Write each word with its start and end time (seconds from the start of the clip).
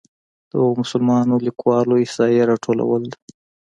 د 0.49 0.51
هغو 0.61 0.71
مسلمانو 0.81 1.43
لیکوالو 1.47 2.01
احصایې 2.03 2.41
راټولول 2.51 3.01
ده. 3.11 3.17